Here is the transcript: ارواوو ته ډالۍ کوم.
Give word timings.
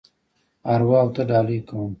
ارواوو 0.73 1.13
ته 1.15 1.21
ډالۍ 1.29 1.59
کوم. 1.67 1.89